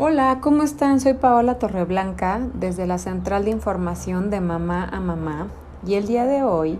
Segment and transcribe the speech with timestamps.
[0.00, 1.00] Hola, ¿cómo están?
[1.00, 5.48] Soy Paola Torreblanca desde la Central de Información de Mamá a Mamá
[5.84, 6.78] y el día de hoy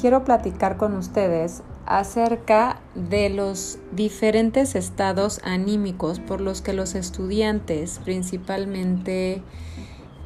[0.00, 8.00] quiero platicar con ustedes acerca de los diferentes estados anímicos por los que los estudiantes,
[8.02, 9.42] principalmente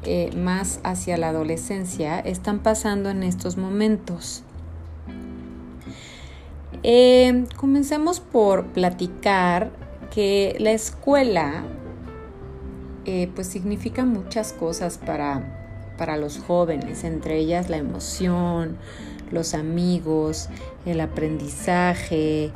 [0.05, 4.45] eh, más hacia la adolescencia, están pasando en estos momentos.
[6.85, 9.73] Eh, comencemos por platicar
[10.15, 11.65] que la escuela
[13.13, 15.43] eh, pues significa muchas cosas para,
[15.99, 18.77] para los jóvenes, entre ellas la emoción,
[19.33, 20.49] los amigos,
[20.87, 22.53] el aprendizaje,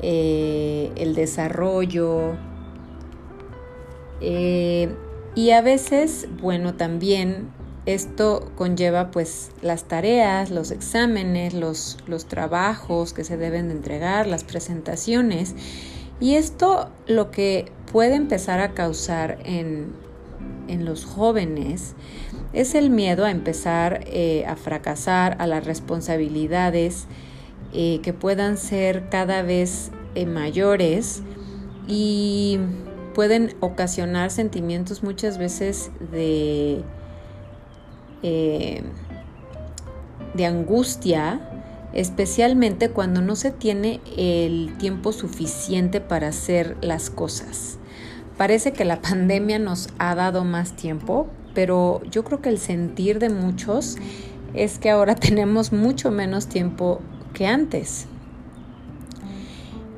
[0.00, 2.36] eh, el desarrollo.
[4.20, 4.94] Eh,
[5.34, 7.48] y a veces, bueno, también
[7.84, 14.28] esto conlleva pues las tareas, los exámenes, los, los trabajos que se deben de entregar,
[14.28, 15.56] las presentaciones.
[16.20, 20.02] Y esto lo que puede empezar a causar en,
[20.66, 21.94] los jóvenes
[22.52, 27.06] es el miedo a empezar eh, a fracasar, a las responsabilidades
[27.72, 31.22] eh, que puedan ser cada vez eh, mayores
[31.86, 32.58] y
[33.14, 36.82] pueden ocasionar sentimientos muchas veces de,
[40.34, 41.53] de angustia,
[41.94, 47.78] especialmente cuando no se tiene el tiempo suficiente para hacer las cosas.
[48.36, 53.18] Parece que la pandemia nos ha dado más tiempo, pero yo creo que el sentir
[53.20, 53.96] de muchos
[54.52, 57.00] es que ahora tenemos mucho menos tiempo
[57.32, 58.06] que antes.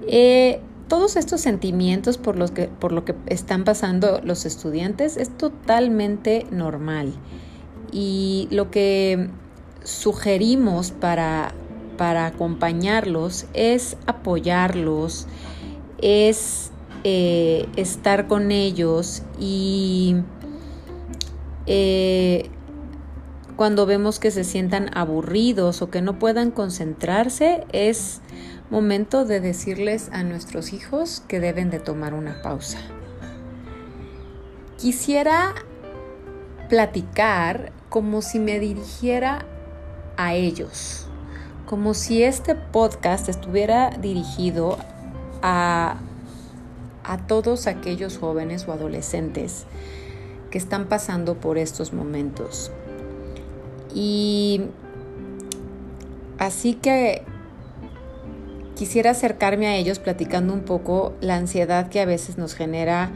[0.09, 5.37] Eh, todos estos sentimientos por los que, por lo que están pasando los estudiantes es
[5.37, 7.13] totalmente normal.
[7.91, 9.31] Y lo que
[9.83, 11.55] sugerimos para,
[11.97, 15.27] para acompañarlos es apoyarlos,
[16.01, 16.71] es
[17.05, 20.17] eh, estar con ellos y
[21.67, 22.51] eh,
[23.57, 28.21] cuando vemos que se sientan aburridos o que no puedan concentrarse, es
[28.71, 32.79] momento de decirles a nuestros hijos que deben de tomar una pausa.
[34.79, 35.55] Quisiera
[36.69, 39.47] platicar como si me dirigiera
[40.17, 41.06] a ellos,
[41.67, 44.79] como si este podcast estuviera dirigido
[45.43, 45.99] a
[47.07, 49.65] a todos aquellos jóvenes o adolescentes
[50.51, 52.73] que están pasando por estos momentos.
[53.95, 54.63] Y
[56.39, 57.23] así que
[58.75, 63.13] quisiera acercarme a ellos platicando un poco la ansiedad que a veces nos genera,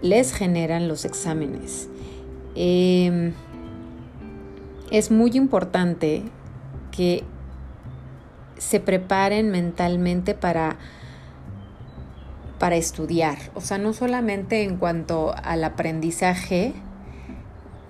[0.00, 1.88] les generan los exámenes.
[2.54, 3.34] Em,
[4.90, 6.22] es muy importante
[6.90, 7.24] que
[8.58, 10.76] se preparen mentalmente para
[12.58, 16.72] para estudiar, o sea, no solamente en cuanto al aprendizaje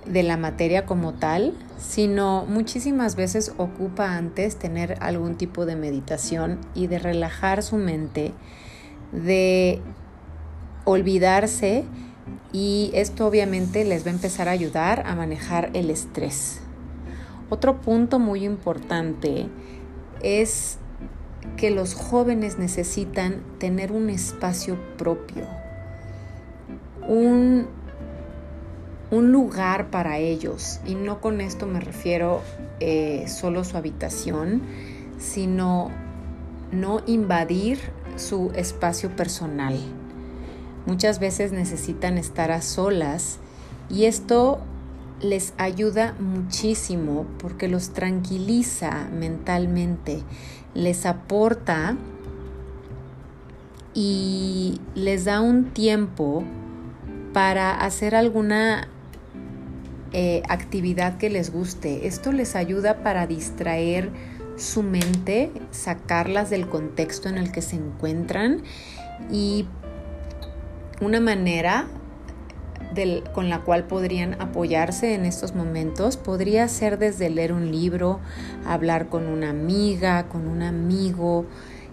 [0.04, 6.59] de la materia como tal, sino muchísimas veces ocupa antes tener algún tipo de meditación
[6.75, 8.33] y de relajar su mente,
[9.12, 9.81] de
[10.84, 11.84] olvidarse
[12.53, 16.60] y esto obviamente les va a empezar a ayudar a manejar el estrés.
[17.50, 19.47] Otro punto muy importante
[20.22, 20.78] es
[21.56, 25.44] que los jóvenes necesitan tener un espacio propio,
[27.06, 27.66] un,
[29.10, 30.81] un lugar para ellos.
[30.87, 32.43] Y no con esto me refiero
[32.81, 34.62] eh, solo su habitación,
[35.19, 35.91] sino
[36.72, 37.78] no invadir
[38.16, 39.78] su espacio personal.
[40.87, 43.38] Muchas veces necesitan estar a solas
[43.88, 44.60] y esto
[45.21, 50.22] les ayuda muchísimo porque los tranquiliza mentalmente,
[50.75, 51.97] les aporta
[53.94, 56.44] y les da un tiempo
[57.32, 58.88] para hacer alguna
[60.12, 62.06] eh, actividad que les guste.
[62.06, 64.10] Esto les ayuda para distraer
[64.56, 68.62] su mente, sacarlas del contexto en el que se encuentran
[69.30, 69.66] y
[71.01, 71.86] una manera
[73.33, 76.16] con la cual podrían apoyarse en estos momentos.
[76.16, 78.21] Podría ser desde leer un libro,
[78.66, 81.47] hablar con una amiga, con un amigo,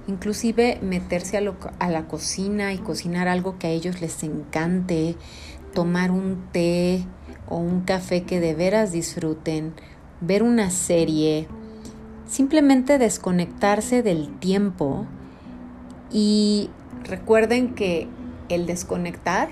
[0.08, 5.16] inclusive meterse a, a la cocina y cocinar algo que a ellos les encante,
[5.74, 7.06] tomar un té
[7.48, 9.74] o un café que de veras disfruten,
[10.22, 11.48] ver una serie,
[12.28, 15.06] simplemente desconectarse del tiempo.
[16.12, 16.70] Y
[17.04, 18.08] recuerden que
[18.50, 19.50] el desconectar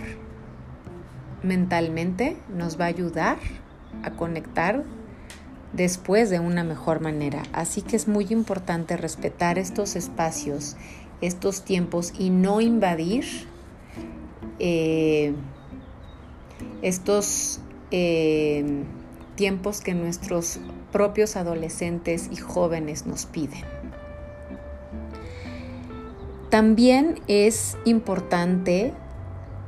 [1.44, 3.38] mentalmente nos va a ayudar
[4.04, 4.84] a conectar
[5.74, 7.44] después de una mejor manera.
[7.54, 10.76] Así que es muy importante respetar estos espacios,
[11.22, 13.26] estos tiempos y no invadir
[14.60, 15.34] eh,
[16.82, 17.62] estos
[17.92, 18.84] eh,
[19.36, 20.60] tiempos que nuestros
[20.92, 23.64] propios adolescentes y jóvenes nos piden.
[26.50, 28.94] También es importante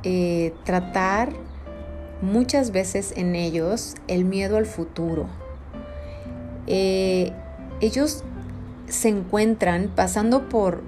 [0.02, 1.32] eh, tratar
[2.22, 5.26] muchas veces en ellos el miedo al futuro.
[6.66, 8.24] ellos
[8.86, 10.82] se encuentran pasando por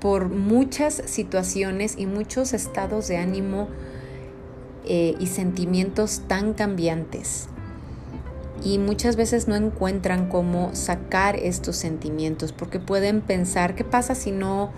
[0.00, 3.68] por muchas situaciones y muchos estados de ánimo
[4.84, 7.48] eh, y sentimientos tan cambiantes.
[8.64, 14.32] Y muchas veces no encuentran cómo sacar estos sentimientos porque pueden pensar, ¿qué pasa si
[14.32, 14.70] no,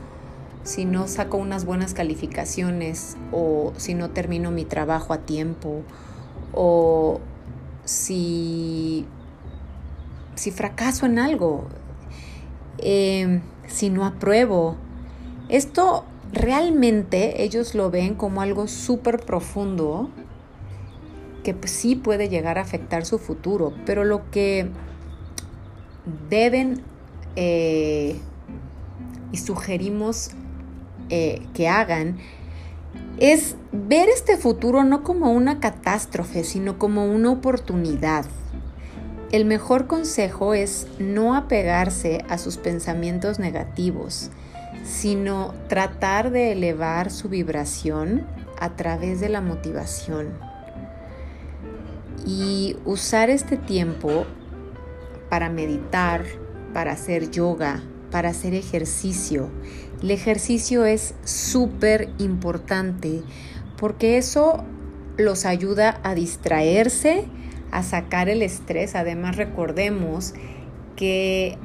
[0.63, 5.83] si no saco unas buenas calificaciones o si no termino mi trabajo a tiempo
[6.53, 7.21] o
[7.85, 9.07] si,
[10.35, 11.67] si fracaso en algo,
[12.79, 14.77] eh, si no apruebo?
[15.49, 20.11] Esto realmente ellos lo ven como algo súper profundo
[21.43, 24.69] que pues, sí puede llegar a afectar su futuro, pero lo que
[26.29, 26.83] deben
[27.37, 28.17] eh,
[29.33, 30.31] y sugerimos
[31.11, 32.19] eh, que hagan
[33.19, 38.25] es ver este futuro no como una catástrofe, sino como una oportunidad.
[39.31, 44.31] El mejor consejo es no apegarse a sus pensamientos negativos,
[44.85, 48.27] sino tratar de elevar su vibración
[48.59, 50.29] a través de la motivación
[52.27, 54.25] y usar este tiempo
[55.29, 56.25] para meditar,
[56.73, 59.51] para hacer yoga, para hacer ejercicio.
[60.03, 63.23] El ejercicio es súper importante
[63.77, 64.65] porque eso
[65.17, 67.25] los ayuda a distraerse,
[67.71, 68.95] a sacar el estrés.
[68.95, 70.35] Además recordemos
[70.97, 71.59] que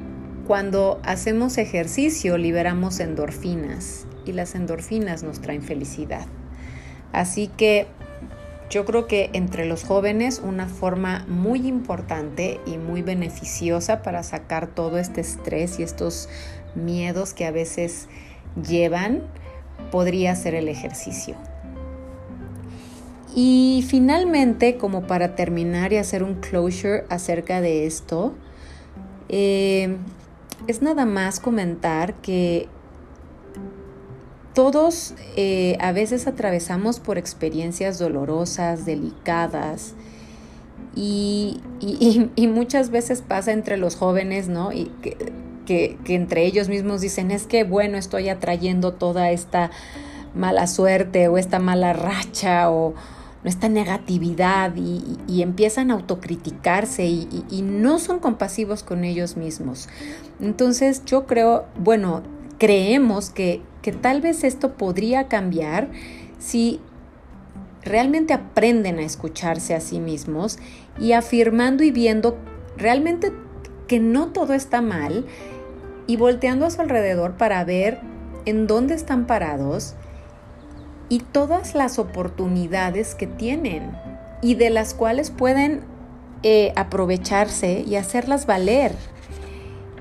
[0.46, 6.26] cuando hacemos ejercicio liberamos endorfinas y las endorfinas nos traen felicidad.
[7.12, 7.86] Así que
[8.70, 14.66] yo creo que entre los jóvenes una forma muy importante y muy beneficiosa para sacar
[14.66, 16.28] todo este estrés y estos
[16.74, 18.08] miedos que a veces
[18.56, 19.22] llevan
[19.90, 21.36] podría ser el ejercicio.
[23.34, 28.34] Y finalmente, como para terminar y hacer un closure acerca de esto,
[29.28, 29.96] eh,
[30.66, 32.68] es nada más comentar que
[34.56, 39.92] todos eh, a veces atravesamos por experiencias dolorosas, delicadas,
[40.94, 41.60] y,
[42.48, 44.72] muchas veces pasa entre los jóvenes, ¿no?
[44.72, 49.70] Y que, que, entre ellos mismos dicen, es que bueno, estoy atrayendo toda esta
[50.34, 52.94] mala suerte o esta mala racha o,
[53.44, 59.90] esta negatividad y, empiezan a autocriticarse y, no son compasivos con ellos mismos.
[60.40, 62.22] Entonces yo creo, bueno,
[62.58, 65.90] creemos que, que tal vez esto podría cambiar
[66.40, 66.80] si
[67.84, 70.58] realmente aprenden a escucharse a sí mismos
[70.98, 72.36] y afirmando y viendo
[72.76, 73.30] realmente
[73.86, 75.24] que no todo está mal
[76.08, 78.00] y volteando a su alrededor para ver
[78.44, 79.94] en dónde están parados
[81.08, 83.96] y todas las oportunidades que tienen
[84.42, 85.82] y de las cuales pueden
[86.42, 88.96] eh, aprovecharse y hacerlas valer.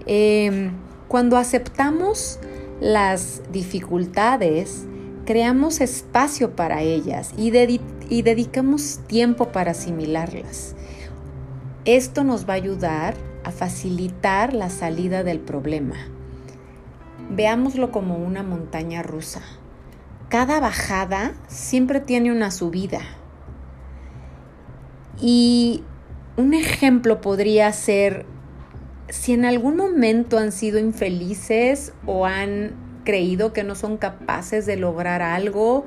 [0.07, 0.71] Em,
[1.07, 2.39] cuando aceptamos
[2.81, 4.85] las dificultades,
[5.25, 7.51] creamos espacio para ellas y,
[8.09, 10.75] y dedicamos tiempo para asimilarlas.
[11.85, 15.95] Esto nos va a ayudar a facilitar la salida del problema.
[17.29, 19.41] Veámoslo como una montaña rusa
[20.29, 22.99] cada bajada siempre tiene una subida.
[25.21, 25.83] Y
[26.35, 28.25] un ejemplo podría ser
[29.09, 34.77] si en algún momento han sido infelices o han creído que no son capaces de
[34.77, 35.85] lograr algo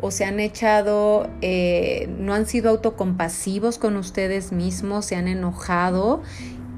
[0.00, 6.22] o se han echado, eh, no han sido autocompasivos con ustedes mismos, se han enojado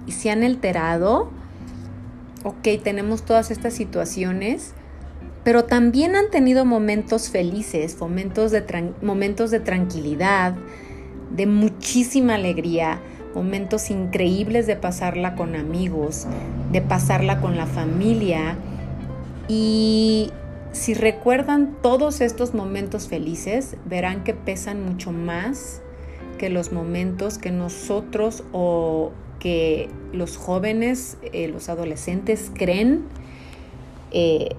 [0.06, 1.30] y se han alterado.
[2.44, 4.74] Ok, tenemos todas estas situaciones
[5.44, 10.54] pero también han tenido momentos felices, momentos de, momentos de tranquilidad,
[11.30, 12.98] de muchísima alegría,
[13.34, 16.26] momentos increíbles de pasarla con amigos,
[16.72, 18.56] de pasarla con la familia.
[19.48, 20.30] Y
[20.72, 25.82] si recuerdan todos estos momentos felices, verán que pesan mucho más
[26.38, 33.04] que los momentos que nosotros o que los jóvenes, eh, los adolescentes creen
[34.10, 34.56] eh,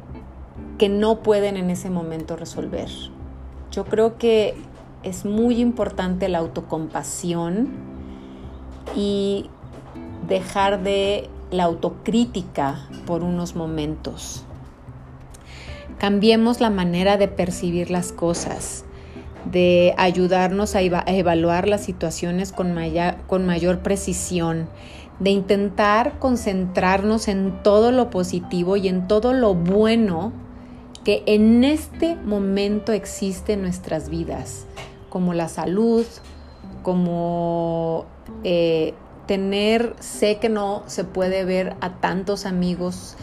[0.78, 2.90] que no pueden en ese momento resolver.
[3.72, 4.54] Yo creo que
[5.04, 7.95] es muy importante la autocompasión
[8.96, 9.50] y
[10.28, 14.44] dejar de la autocrítica por unos momentos.
[15.98, 18.84] Cambiemos la manera de percibir las cosas,
[19.52, 22.76] de ayudarnos a, evaluar las situaciones con,
[23.28, 24.68] con mayor precisión,
[25.20, 30.34] de intentar concentrarnos en todo lo positivo y en todo lo bueno
[31.06, 34.66] que en este momento existe en nuestras vidas,
[35.10, 36.04] como la salud,
[36.86, 38.06] como
[38.44, 38.94] eh,
[39.26, 43.16] tener, sé que no se puede ver a tantos amigos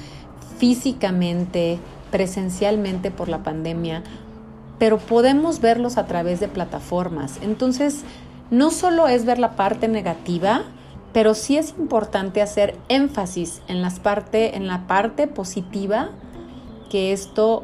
[0.59, 1.79] físicamente,
[2.11, 4.03] presencialmente por la pandemia,
[4.81, 7.39] pero podemos verlos a través de plataformas.
[7.41, 8.03] Entonces,
[8.51, 10.63] no solo es ver la parte negativa,
[11.13, 16.11] pero sí es importante hacer énfasis en, las parte, en la parte positiva
[16.91, 17.63] que esto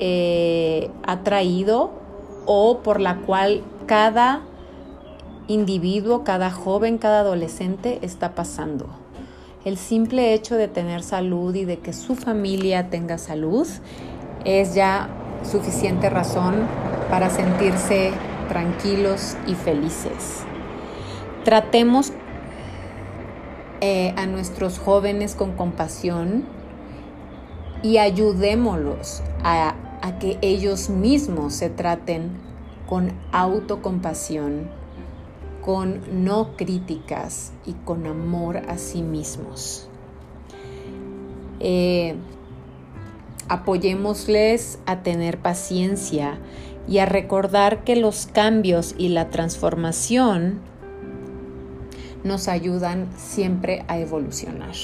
[0.00, 1.92] eh, ha traído
[2.46, 4.40] o por la cual cada
[5.50, 8.86] individuo, cada joven, cada adolescente está pasando.
[9.64, 13.66] El simple hecho de tener salud y de que su familia tenga salud
[14.44, 15.10] es ya
[15.42, 16.54] suficiente razón
[17.10, 18.12] para sentirse
[18.48, 20.44] tranquilos y felices.
[21.44, 22.12] Tratemos
[23.80, 26.44] eh, a nuestros jóvenes con compasión
[27.82, 32.30] y ayudémoslos a, a que ellos mismos se traten
[32.88, 34.79] con autocompasión,
[35.64, 39.88] con no críticas y con amor a sí mismos.
[41.60, 42.14] Eh,
[43.48, 46.38] apoyémosles a tener paciencia
[46.88, 50.60] y a recordar que los cambios y la transformación
[52.24, 54.74] nos ayudan siempre a evolucionar.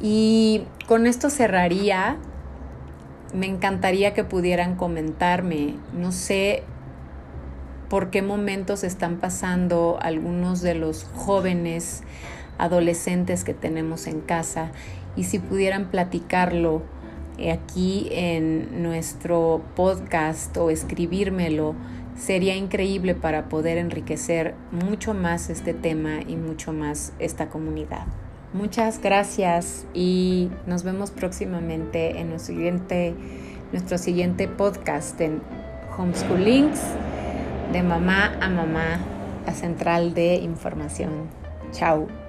[0.00, 2.18] Y con esto cerraría.
[3.34, 6.62] Me encantaría que pudieran comentarme, no sé
[7.88, 12.02] por qué momentos están pasando algunos de los jóvenes
[12.58, 14.72] adolescentes que tenemos en casa
[15.14, 16.82] y si pudieran platicarlo
[17.52, 21.74] aquí en nuestro podcast o escribírmelo
[22.16, 28.06] sería increíble para poder enriquecer mucho más este tema y mucho más esta comunidad.
[28.54, 33.14] Muchas gracias y nos vemos próximamente en nuestro siguiente,
[33.72, 35.42] nuestro siguiente podcast en
[35.98, 36.80] Homeschoolings
[37.72, 38.98] de mamá a mamá,
[39.46, 41.28] la central de información.
[41.72, 42.25] Chao.